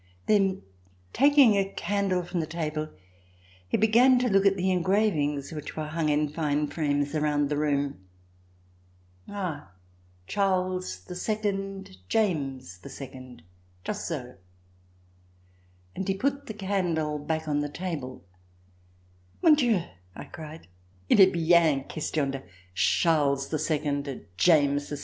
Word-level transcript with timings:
Then, 0.25 0.63
taking 1.13 1.53
a 1.55 1.73
candle 1.73 2.23
from 2.25 2.39
the 2.39 2.47
table, 2.47 2.89
he 3.67 3.77
began 3.77 4.17
to 4.17 4.29
look 4.29 4.47
at 4.47 4.57
the 4.57 4.71
engravings 4.71 5.51
which 5.51 5.75
were 5.77 5.85
hung 5.85 6.09
in 6.09 6.27
fine 6.27 6.65
frames 6.69 7.13
around 7.13 7.49
the 7.49 7.57
room. 7.57 8.03
''Ah! 9.29 9.67
Charles 10.25 11.05
H, 11.29 11.99
James 12.09 12.79
H, 12.83 13.39
just 13.83 14.07
so!" 14.07 14.37
And 15.95 16.07
he 16.07 16.15
put 16.15 16.47
the 16.47 16.55
candle 16.55 17.19
back 17.19 17.47
on 17.47 17.59
the 17.59 17.69
table. 17.69 18.23
"Mon 19.43 19.53
Dieu!" 19.53 19.83
I 20.15 20.23
cried 20.23 20.65
*'il 21.11 21.19
est 21.21 21.31
bien 21.31 21.83
question 21.87 22.31
de 22.31 22.43
Charles 22.73 23.53
II, 23.53 24.01
de 24.01 24.25
Jacques 24.35 24.61
II! 24.91 24.97